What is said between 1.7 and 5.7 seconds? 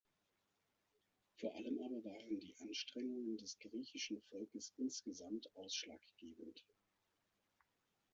aber waren die Anstrengungen des griechischen Volkes insgesamt